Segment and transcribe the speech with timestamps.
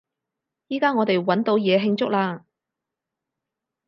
[0.67, 2.41] 依加我哋搵到嘢慶祝喇！